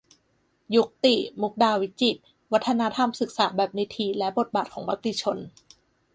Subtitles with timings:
[0.75, 5.37] ยุกติ มุกดาวิจิตร: วัฒนธรรมศึกษาแบบนิธิ และบทบาทของมติชน